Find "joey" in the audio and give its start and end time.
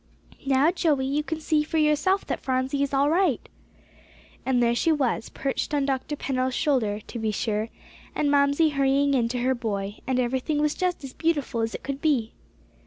0.71-1.05